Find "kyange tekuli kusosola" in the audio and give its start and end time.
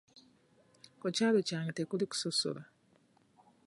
1.47-2.61